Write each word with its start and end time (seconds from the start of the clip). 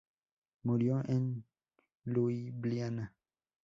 Murió 0.63 1.03
en 1.07 1.45
Liubliana. 2.05 3.13